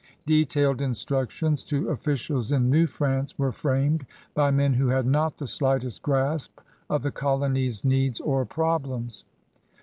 Detailed 0.25 0.81
instructions 0.81 1.63
to 1.65 1.89
officials 1.89 2.51
in 2.51 2.71
New 2.71 2.87
France 2.87 3.37
were 3.37 3.51
framed 3.51 4.03
by 4.33 4.49
men 4.49 4.73
who 4.73 4.87
had 4.87 5.05
not 5.05 5.37
the 5.37 5.45
slightest 5.45 6.01
grasp 6.01 6.59
of 6.89 7.03
the 7.03 7.11
colony's 7.11 7.85
needs 7.85 8.19
or 8.19 8.43
problems. 8.43 9.25